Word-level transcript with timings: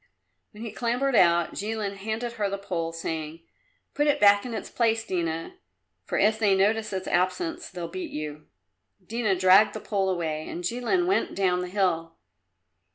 When 0.49 0.63
he 0.63 0.71
clambered 0.71 1.15
out 1.15 1.53
Jilin 1.53 1.97
handed 1.97 2.31
her 2.33 2.49
the 2.49 2.57
pole, 2.57 2.91
saying, 2.91 3.41
"Put 3.93 4.07
it 4.07 4.19
back 4.19 4.47
in 4.47 4.55
its 4.55 4.67
place, 4.67 5.03
Dina, 5.05 5.57
for 6.05 6.17
if 6.17 6.39
they 6.39 6.55
notice 6.55 6.91
its 6.91 7.07
absence 7.07 7.69
they'll 7.69 7.87
beat 7.87 8.09
you." 8.09 8.47
Dina 9.05 9.35
dragged 9.35 9.73
the 9.75 9.79
pole 9.79 10.09
away, 10.09 10.49
and 10.49 10.63
Jilin 10.63 11.05
went 11.05 11.35
down 11.35 11.59
the 11.61 11.67
hill. 11.69 12.15